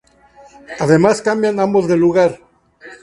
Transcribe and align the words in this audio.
Además 0.79 1.21
cambian 1.21 1.59
ambos 1.59 1.87
de 1.87 1.95
lugar. 1.95 2.39